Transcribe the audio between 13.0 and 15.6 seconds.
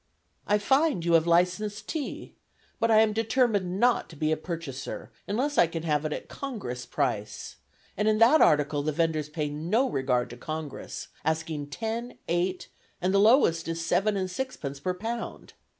the lowest is seven and sixpence per pound.